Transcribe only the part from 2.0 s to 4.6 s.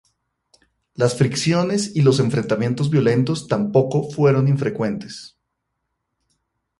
los enfrentamientos violentos tampoco fueron